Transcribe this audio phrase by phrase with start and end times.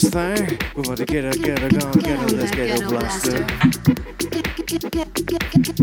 [0.00, 0.58] this thing.
[0.74, 3.46] We're about to get it, get it, on, get it, let's get it blasted.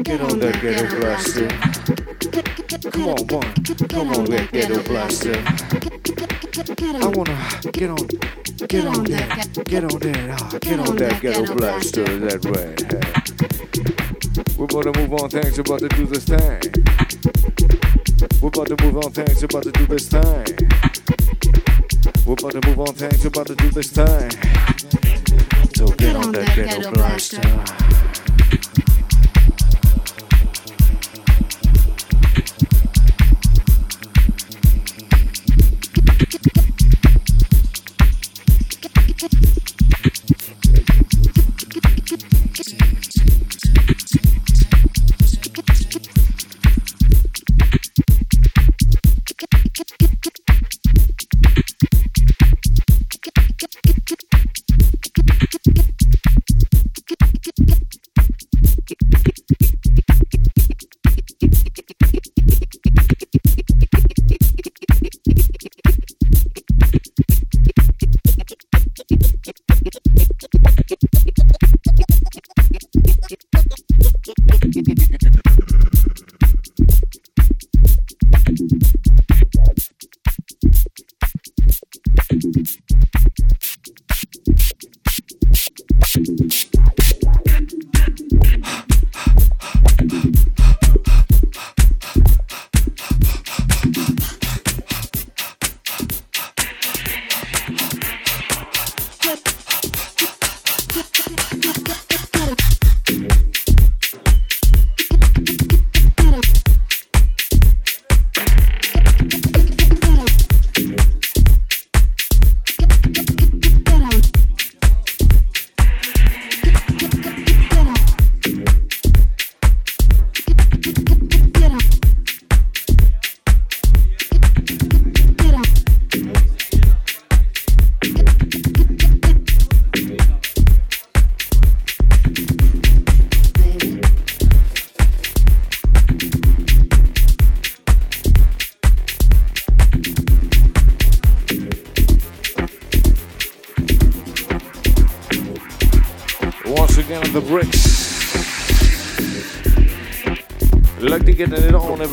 [0.04, 1.48] Get on that ghetto blaster.
[2.92, 3.54] Come on, one.
[3.90, 5.36] Come on, that ghetto blaster.
[6.80, 7.38] I wanna
[7.72, 8.08] get on,
[8.68, 12.76] get on that, get on that, ah, get on that ghetto blaster that way.
[14.58, 16.62] We're about to move on, things about to do this thing.
[18.42, 20.87] We're about to move on, things about to do this thing.
[22.28, 24.30] We're about to move on things, we're about to do this time.
[25.74, 27.97] So get on that ghetto blaster.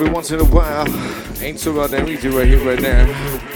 [0.04, 0.87] Every once in a while.
[1.40, 3.53] Ain't so goddamn easy right here, right now.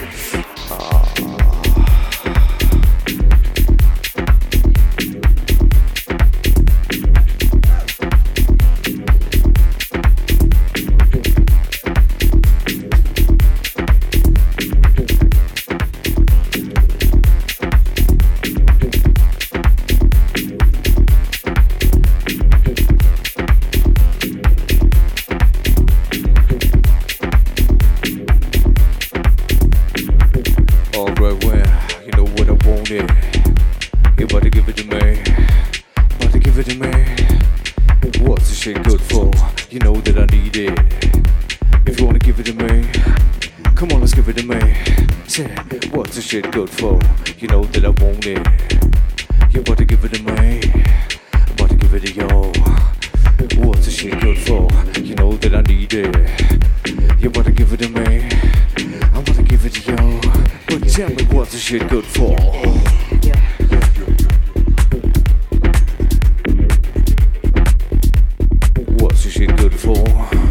[69.79, 70.48] for.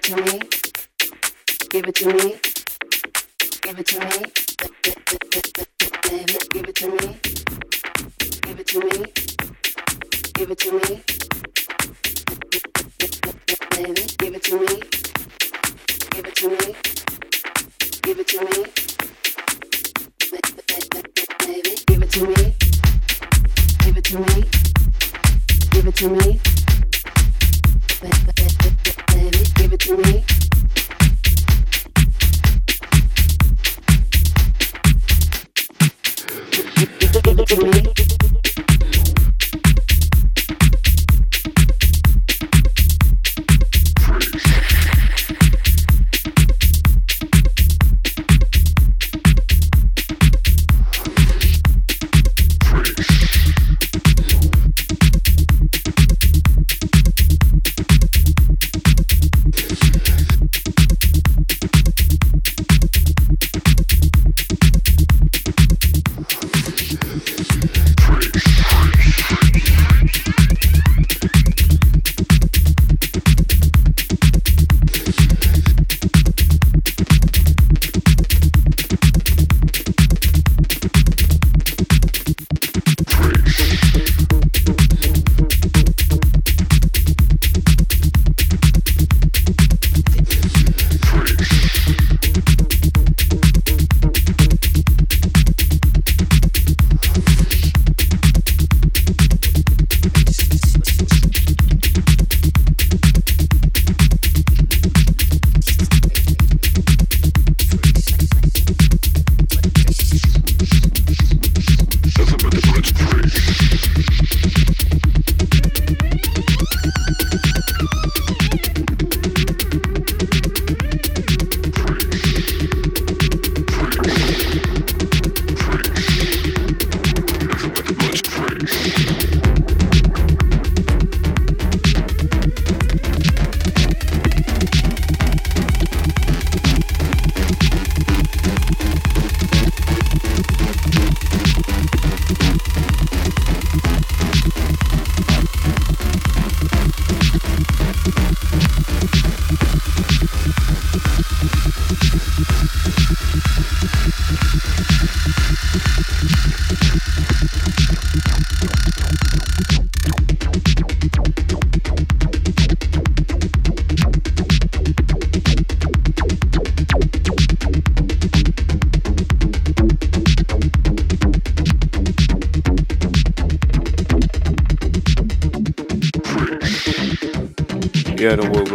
[0.00, 0.40] it to me.
[1.68, 2.40] Give it to me.
[3.60, 4.32] Give it to me.
[6.08, 7.20] Baby, give it to me.
[8.42, 9.04] Give it to me.
[10.34, 11.02] Give it to me.
[13.76, 14.80] Baby, give it to me.
[16.10, 16.74] Give it to me.
[18.02, 18.64] Give it to me.
[21.46, 22.54] Baby, give it to me.
[23.80, 24.44] Give it to me.
[25.70, 26.59] Give it to me.
[29.96, 30.19] me.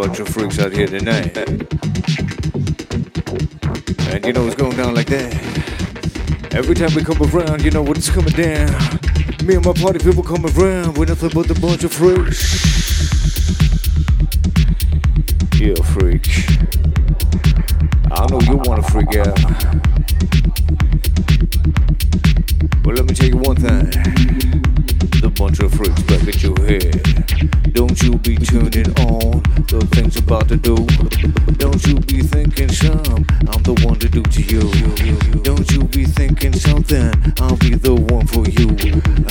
[0.06, 1.36] Bunch of freaks out here tonight.
[4.08, 5.34] And you know what's going down like that.
[6.52, 8.70] Every time we come around, you know what's coming down.
[9.46, 12.62] Me and my party people come around, we're nothing but a bunch of freaks.
[15.60, 16.30] You freak.
[18.12, 19.42] I know you wanna freak out.
[22.84, 23.90] But let me tell you one thing.
[25.20, 27.74] The bunch of freaks back at your head.
[27.74, 29.45] Don't you be tuning on
[30.16, 30.76] was about to do.
[31.58, 35.42] Don't you be thinking some, I'm the one to do to you.
[35.42, 38.70] Don't you be thinking something, I'll be the one for you.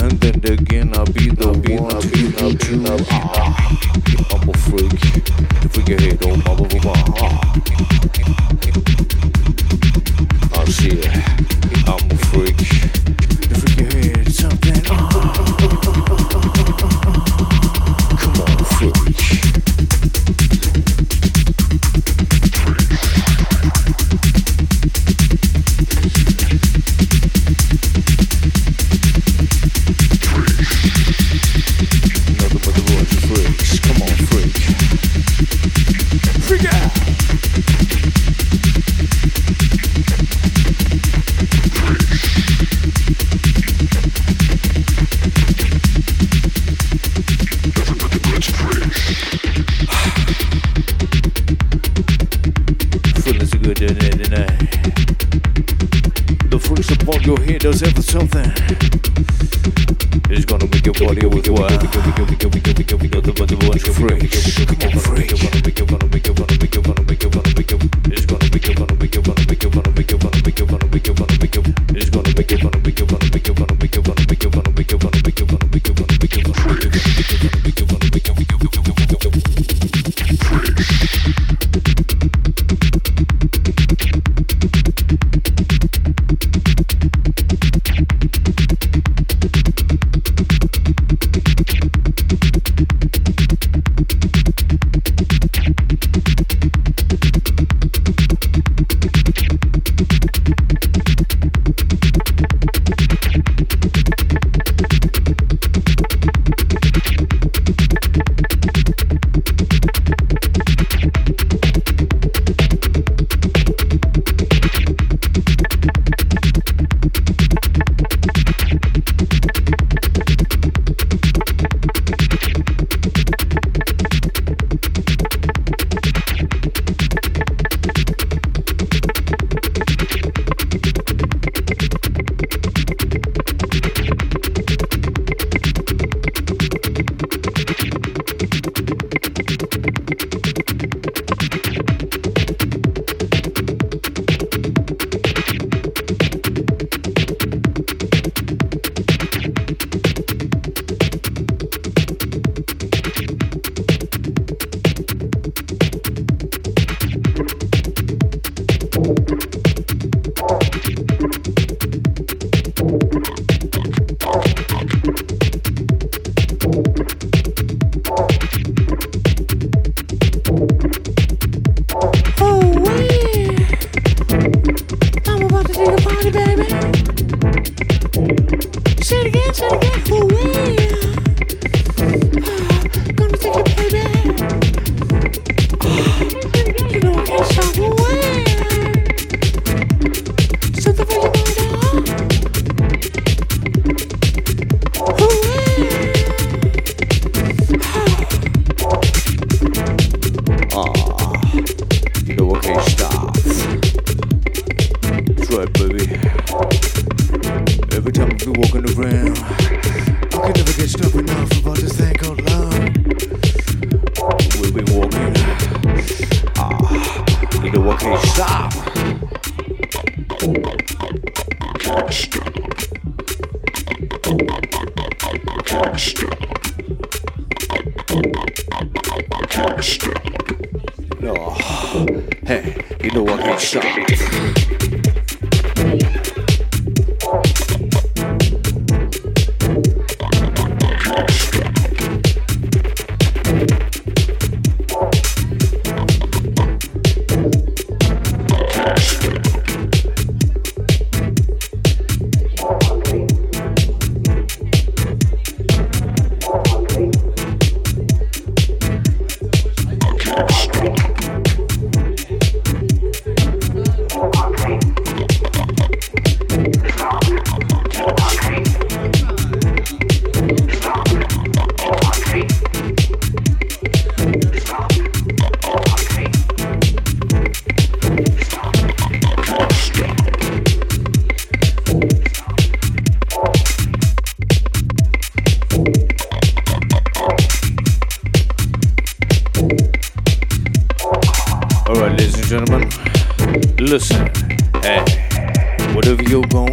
[0.02, 3.04] And then again, I'll be the I'll one be, I'll be, I'll be, I'll be,
[3.04, 4.14] I'll be, I'll be.
[4.34, 5.24] I'm a freak.
[5.72, 6.54] Freak your head on my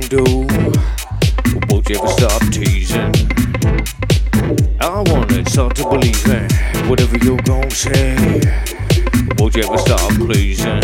[0.01, 0.47] gon' do,
[1.69, 3.11] won't you ever stop teasing?
[4.79, 6.51] I wanna start to believe it.
[6.89, 8.15] Whatever you gon' say,
[9.37, 10.81] won't you ever stop pleasing?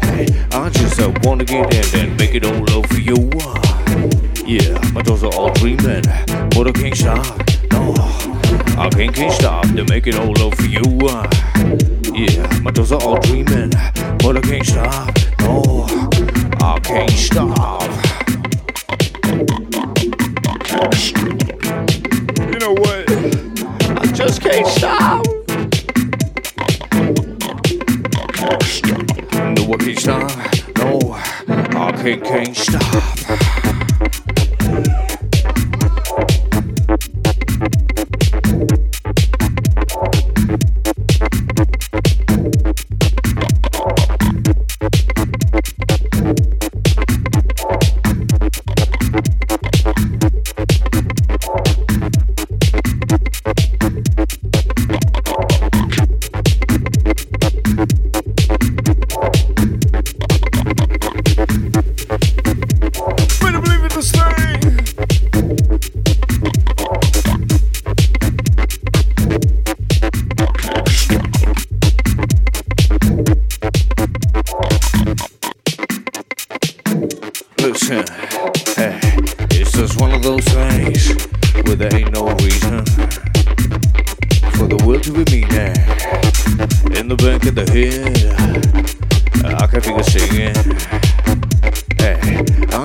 [0.00, 3.30] Hey, I just uh, wanna get in and make it all over you.
[4.46, 6.02] Yeah, my doors are all dreaming,
[6.50, 7.38] but I can't stop.
[7.70, 7.94] No,
[8.78, 10.82] I can't, can't stop to make it all over you.
[12.14, 13.70] Yeah, my doors are all dreaming,
[14.18, 15.16] but I can't stop.
[15.40, 15.86] No,
[16.60, 17.91] I can't stop.
[20.82, 23.08] You know what?
[24.00, 25.24] I just can't stop.
[29.54, 30.32] No, I can't stop.
[30.78, 33.61] No, I can't, can't stop.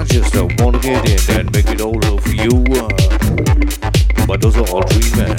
[0.08, 2.64] Just uh, wanna get in and make it all over you.
[2.76, 5.36] Uh, but those are all dreaming,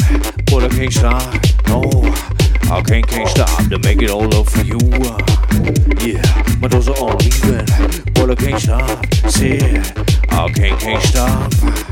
[0.46, 1.34] but I can't stop.
[1.68, 1.82] No,
[2.70, 4.78] I can't, can't stop to make it all over you.
[4.92, 5.18] Uh,
[6.04, 7.66] yeah, but those are all leaving,
[8.14, 9.06] but I can't stop.
[9.30, 9.58] See,
[10.30, 11.87] I can't, can't stop.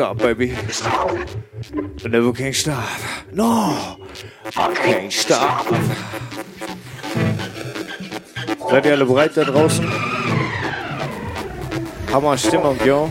[0.00, 0.56] Stop, baby.
[2.04, 2.88] I never can't stop.
[3.32, 3.98] No,
[4.56, 5.66] I can't stop.
[8.70, 9.86] Seid ihr alle bereit da draußen?
[12.10, 13.10] Hammer Stimmung, yo.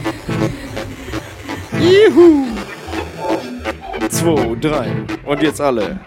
[1.80, 2.48] Juhu!
[4.10, 5.06] Zwei, drei.
[5.26, 6.00] Und jetzt alle.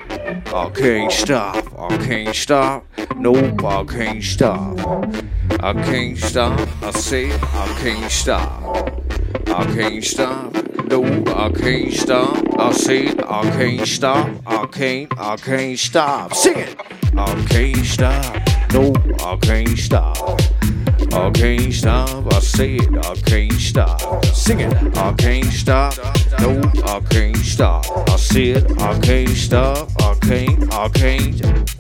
[0.47, 2.83] I can't stop, I can't stop.
[3.17, 4.81] Nope, I can't stop.
[5.61, 6.59] I can't stop.
[6.83, 8.91] I say I can't stop.
[9.47, 10.62] I can't stop.
[10.93, 12.37] No, I can't stop.
[12.61, 14.29] I said I can't stop.
[14.47, 16.35] I can't, I can't stop.
[16.35, 16.77] Sing it.
[17.17, 18.37] I can't stop.
[18.75, 18.93] No,
[19.25, 20.39] I can't stop.
[21.15, 22.35] I can't stop.
[22.35, 24.23] I said I can't stop.
[24.27, 24.99] Sing it.
[24.99, 25.97] I can't stop.
[26.41, 28.11] No, I can't stop.
[28.11, 29.89] I said I can't stop.
[29.99, 31.72] I can't, I can't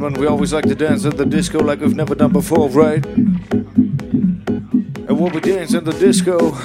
[0.00, 3.04] gentlemen, we always like to dance at the disco like we've never done before, right?
[3.04, 4.00] And
[5.20, 6.56] when we dance in the disco,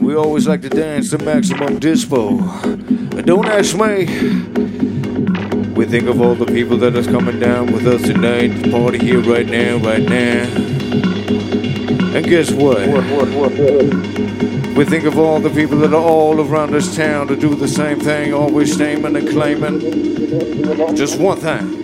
[0.00, 2.40] we always like to dance the maximum dispo.
[2.64, 4.06] And don't ask me.
[5.74, 9.20] We think of all the people that are coming down with us tonight, party here
[9.20, 10.46] right now, right now.
[12.16, 12.78] And guess what?
[14.74, 17.68] We think of all the people that are all around this town to do the
[17.68, 19.80] same thing, always naming and claiming
[20.96, 21.79] just one thing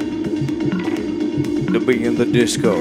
[1.73, 2.79] to be in the disco.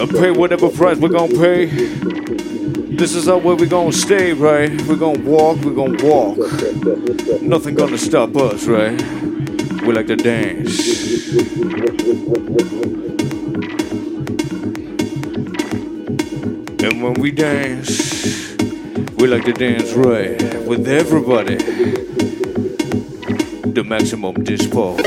[0.00, 1.66] And pay whatever price we're gonna pay.
[1.66, 4.70] This is our way we're gonna stay, right?
[4.82, 6.38] We're gonna walk, we're gonna walk.
[7.42, 9.00] Nothing gonna stop us, right?
[9.82, 10.78] We like to dance.
[16.82, 18.56] And when we dance,
[19.16, 21.56] we like to dance right with everybody.
[23.70, 24.98] The maximum dispo.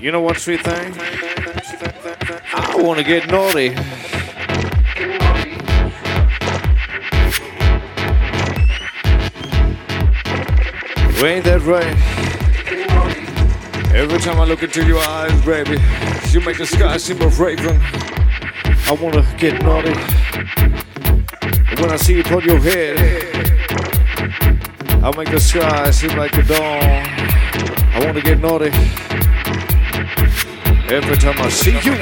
[0.00, 0.94] You know what, sweet thing?
[2.54, 3.68] I want to get naughty.
[11.22, 11.94] Ain't that right?
[13.94, 15.78] Every time I look into your eyes, baby,
[16.30, 17.78] you make the sky seem of raven.
[18.86, 19.92] I wanna get naughty.
[21.78, 22.96] When I see you put your head,
[25.04, 26.58] I make the sky seem like a dawn.
[26.58, 28.70] I wanna get naughty.
[30.92, 31.94] Every time I see you,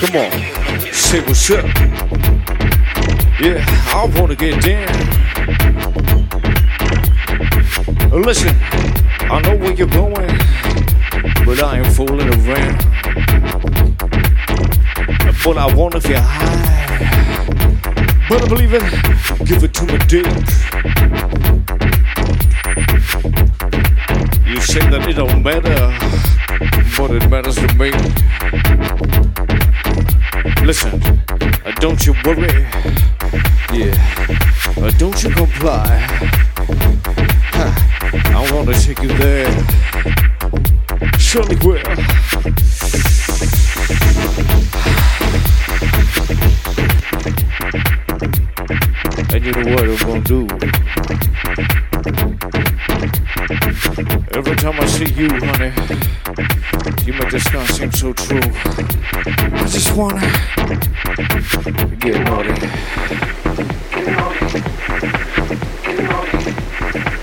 [0.00, 0.30] come on,
[0.90, 1.66] say what's up.
[3.38, 3.62] Yeah,
[3.92, 4.88] I wanna get down.
[8.22, 8.56] Listen,
[9.20, 10.38] I know where you're going,
[11.44, 12.78] but I ain't fooling around.
[15.44, 15.66] But I
[15.96, 17.02] if you're high.
[18.30, 18.82] But I believe it,
[19.44, 20.26] give it to me deep.
[24.46, 26.31] You say that it don't matter,
[26.96, 27.90] but it matters to me.
[30.64, 31.02] Listen,
[31.64, 32.66] uh, don't you worry.
[33.72, 33.94] Yeah,
[34.76, 36.06] uh, don't you comply.
[38.34, 39.50] I wanna take you there.
[41.18, 41.82] Surely will.
[49.32, 50.46] And you know what I'm gonna do?
[53.84, 55.72] Every time I see you, honey,
[57.04, 58.38] you make this sky seem so true.
[58.38, 60.20] I just wanna
[61.98, 62.50] get naughty.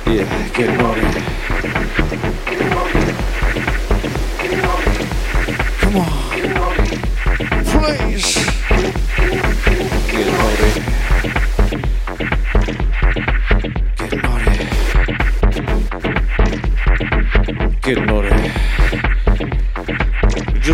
[0.05, 1.58] Yeah, get naughty.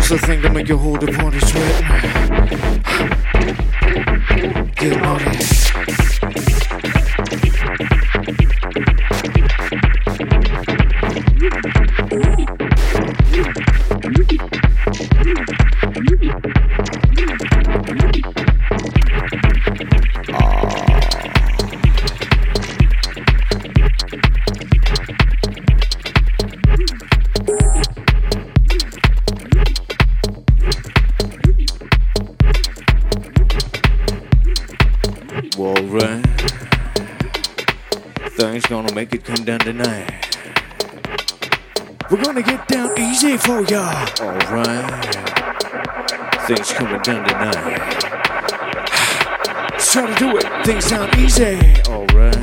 [0.08, 2.15] Just a thing to make you hold the party sweat.
[43.58, 44.06] Oh, for ya.
[44.20, 45.14] Alright.
[46.46, 47.80] Things coming down tonight.
[49.80, 50.66] Try to do it.
[50.66, 51.58] Things sound easy.
[51.88, 52.35] Alright.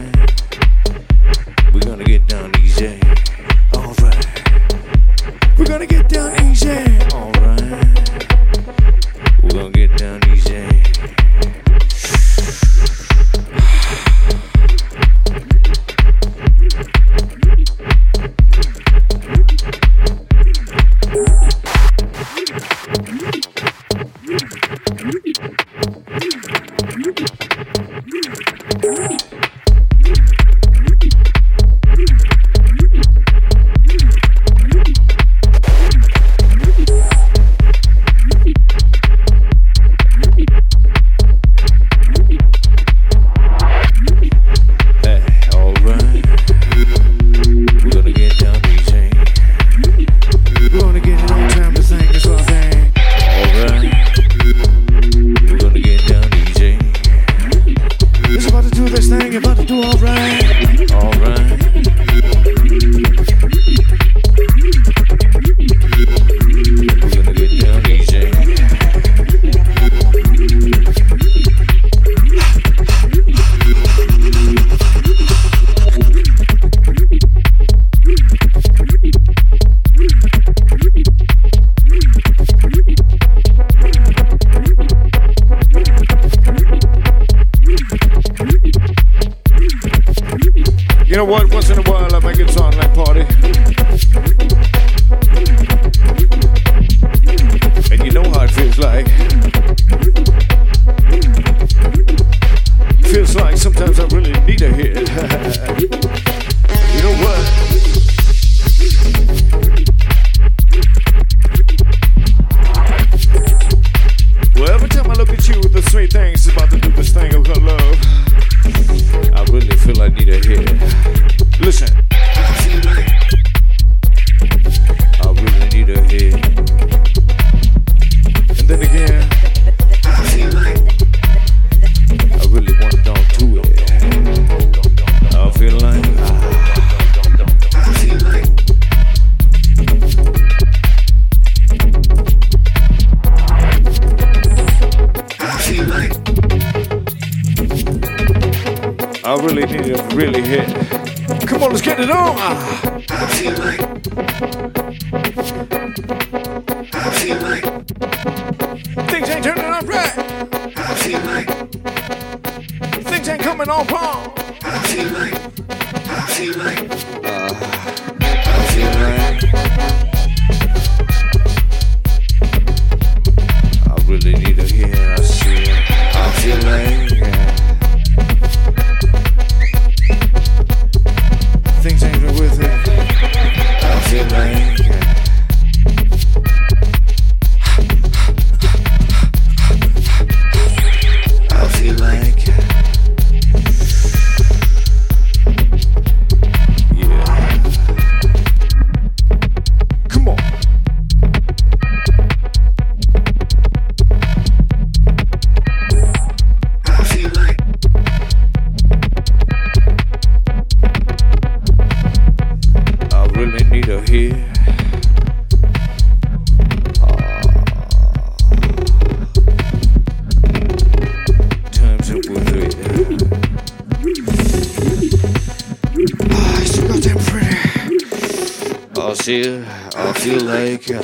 [229.26, 231.02] I feel like uh,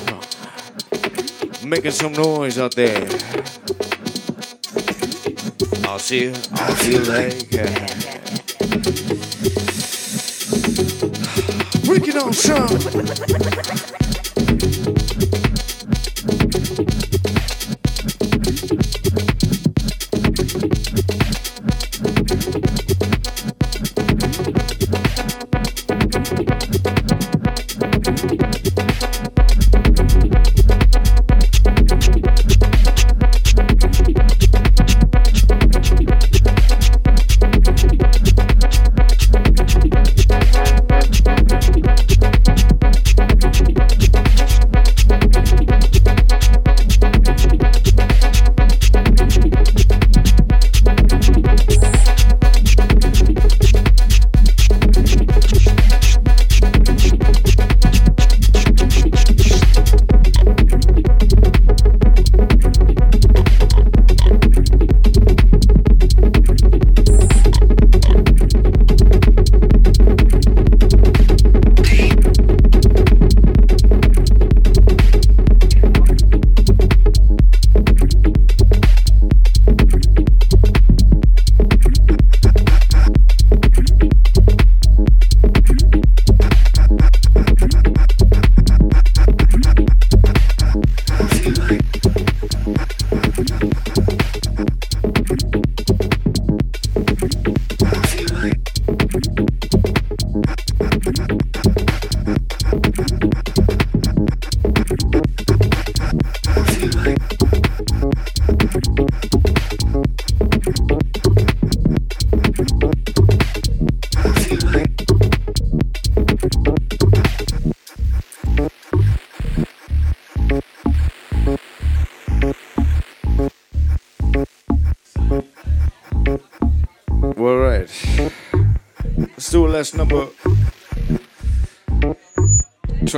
[1.65, 3.07] making some noise out there.
[5.87, 7.69] I still, I feel like uh,
[11.85, 13.88] breaking on some.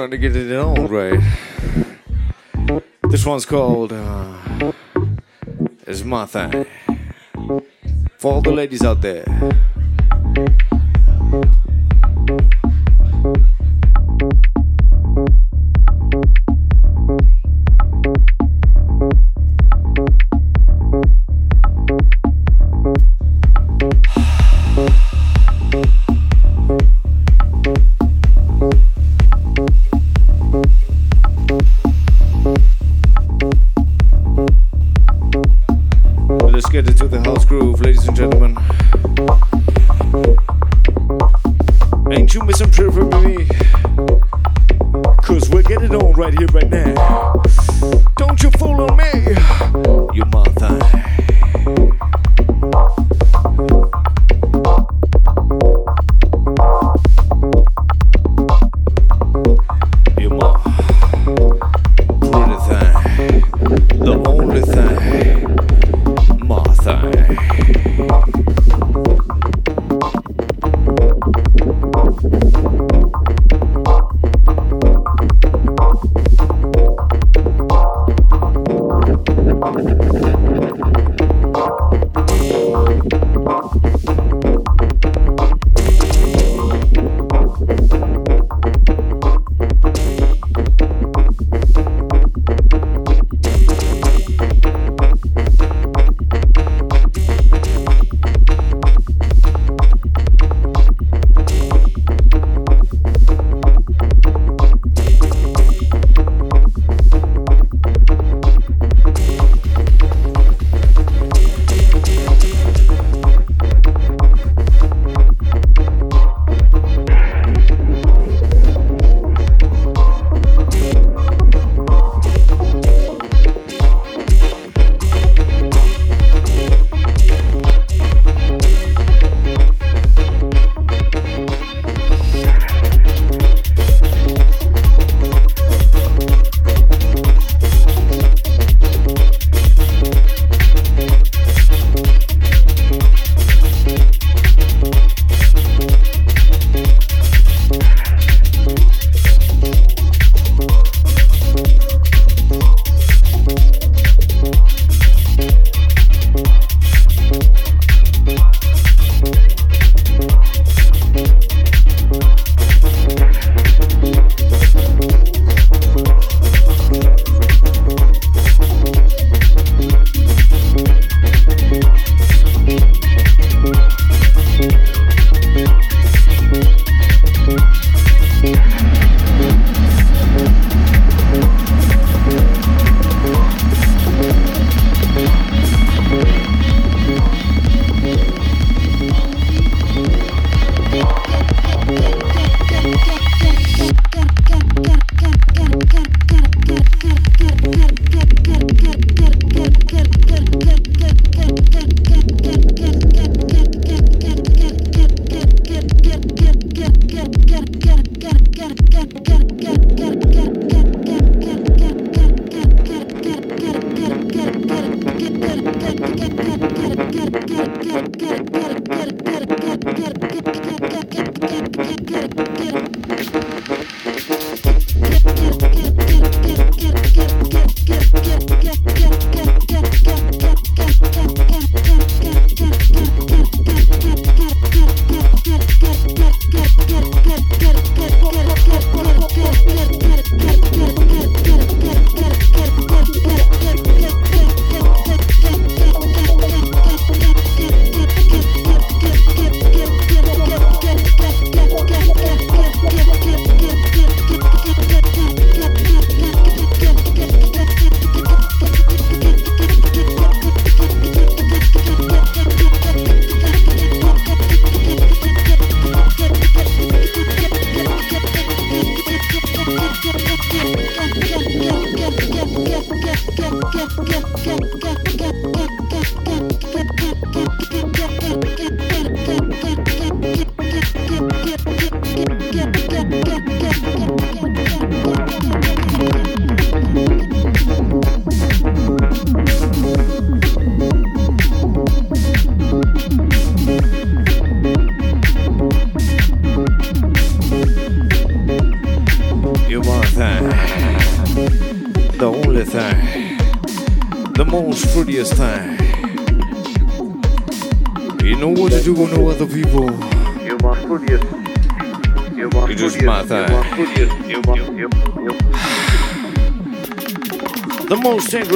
[0.01, 1.19] starting to get it in all right.
[3.03, 4.71] This one's called uh,
[5.85, 6.65] It's My Thing.
[8.17, 9.25] For all the ladies out there.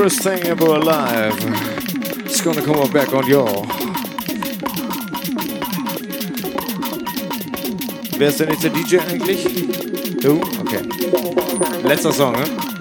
[0.06, 1.34] Dangerous thing ever alive.
[2.26, 3.66] It's gonna come back on y'all.
[8.18, 9.44] Wer ist der nächste DJ eigentlich?
[10.22, 10.42] Du?
[10.62, 10.82] Okay.
[11.84, 12.75] Letzter Song, ne?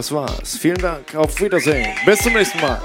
[0.00, 0.56] Das war's.
[0.56, 1.14] Vielen Dank.
[1.14, 1.94] Auf Wiedersehen.
[2.06, 2.80] Bis zum nächsten Mal.